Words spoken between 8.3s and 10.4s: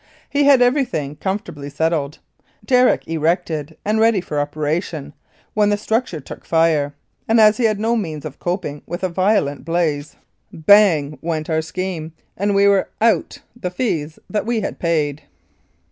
coping with a violent blaze, 7* Mounted Police